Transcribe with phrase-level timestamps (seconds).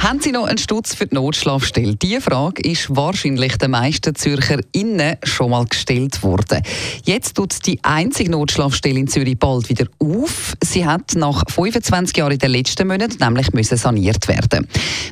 [0.00, 1.94] Haben Sie noch einen Stutz für die Notschlafstelle?
[1.94, 6.62] Diese Frage ist wahrscheinlich den meisten Zürcher innen schon mal gestellt worden.
[7.04, 10.54] Jetzt tut die einzige Notschlafstelle in Zürich bald wieder auf.
[10.64, 14.66] Sie hat nach 25 Jahren in den letzten Monaten nämlich müssen saniert werden.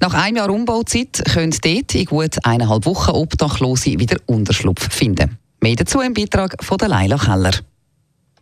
[0.00, 5.38] Nach einem Jahr Umbauzeit können dort in gut eineinhalb Wochen Obdachlose wieder Unterschlupf finden.
[5.62, 7.54] Mehr dazu im Beitrag von der Leila Keller.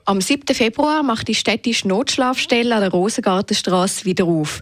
[0.06, 0.56] Am 7.
[0.56, 4.60] Februar macht die städtische Notschlafstelle an der Rosengartenstraße wieder auf.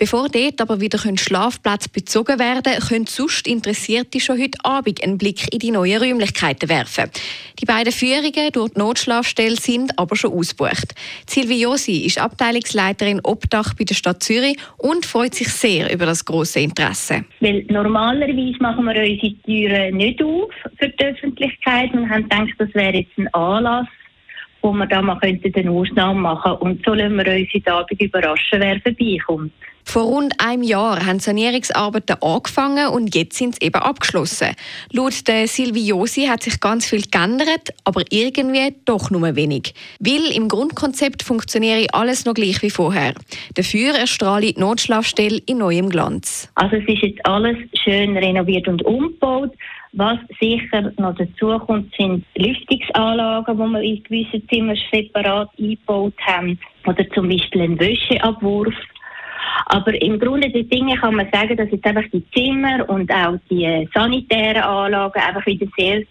[0.00, 5.18] Bevor dort aber wieder Schlafplatz bezogen werden können, können sonst Interessierte schon heute Abend einen
[5.18, 7.10] Blick in die neuen Räumlichkeiten werfen.
[7.60, 10.94] Die beiden Führungen durch die Notschlafstelle sind aber schon ausgebucht.
[11.26, 16.24] Silvi Josi ist Abteilungsleiterin Obdach bei der Stadt Zürich und freut sich sehr über das
[16.24, 17.26] große Interesse.
[17.40, 22.72] Weil normalerweise machen wir unsere Türen nicht auf für die Öffentlichkeit und haben gedacht, das
[22.72, 23.86] wäre jetzt ein Anlass
[24.62, 26.64] wo wir da mal eine Ausnahme machen könnten.
[26.66, 29.52] Und so lassen wir uns heute Abend überraschen, wer vorbeikommt.
[29.90, 34.54] Vor rund einem Jahr haben Sanierungsarbeiten angefangen und jetzt sind sie eben abgeschlossen.
[34.92, 39.74] Laut der Silviosi hat sich ganz viel geändert, aber irgendwie doch nur wenig.
[39.98, 43.14] Weil im Grundkonzept funktioniere alles noch gleich wie vorher.
[43.56, 46.48] Dafür erstrahle die Notschlafstelle in neuem Glanz.
[46.54, 49.50] Also es ist jetzt alles schön renoviert und umgebaut.
[49.94, 56.60] Was sicher noch dazu kommt, sind Lüftungsanlagen, die wir in gewissen Zimmern separat eingebaut haben.
[56.86, 58.72] Oder zum Beispiel ein Wäscheabwurf
[59.66, 63.38] aber im Grunde der Dinge kann man sagen, dass jetzt einfach die Zimmer und auch
[63.50, 66.02] die äh, sanitären Anlagen einfach wieder sehr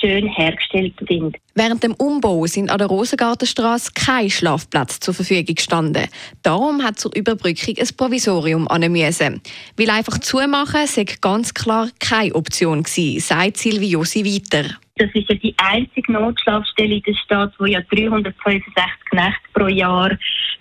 [0.00, 1.36] schön hergestellt sind.
[1.54, 6.06] Während dem Umbau sind an der Rosengartenstraße kein Schlafplatz zur Verfügung gestanden.
[6.42, 9.40] Darum hat zur Überbrückung ein Provisorium müssen.
[9.76, 14.68] Weil einfach zumachen, sei ganz klar keine Option gewesen, sagt Silviosi weiter.
[14.98, 18.74] Das ist ja die einzige Notschlafstelle in der Stadt, wo ja 365
[19.12, 20.10] Nächte pro Jahr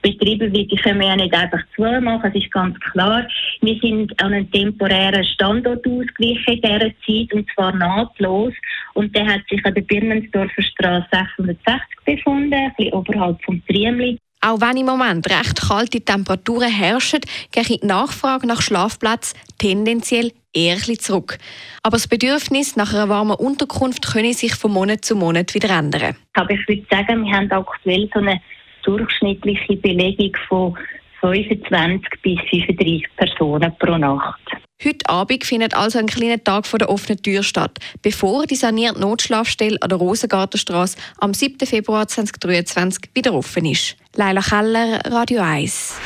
[0.01, 0.71] betrieben wird.
[0.71, 3.27] Die können wir ja nicht einfach zumachen, das ist ganz klar.
[3.61, 8.53] Wir sind an einen temporären Standort ausgewichen in dieser Zeit, und zwar nahtlos.
[8.93, 14.17] Und der hat sich an der Birnensdorfer Straße 660 befunden, ein bisschen oberhalb vom Triemli.
[14.41, 20.77] Auch wenn im Moment recht kalte Temperaturen herrschen, geht die Nachfrage nach Schlafplatz tendenziell eher
[20.77, 21.37] zurück.
[21.83, 26.15] Aber das Bedürfnis nach einer warmen Unterkunft könne sich von Monat zu Monat wieder ändern.
[26.33, 28.41] Aber ich würde sagen, wir haben aktuell so eine
[28.83, 30.77] durchschnittliche Belegung von
[31.21, 34.39] 25 bis 35 Personen pro Nacht.
[34.83, 39.01] Heute Abend findet also ein kleiner Tag vor der offenen Tür statt, bevor die sanierte
[39.01, 41.65] Notschlafstelle an der Rosengartenstraße am 7.
[41.65, 43.97] Februar 2023 wieder offen ist.
[44.15, 45.99] Leila Keller, Radio 1.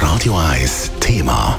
[0.00, 1.58] Radio 1 Thema.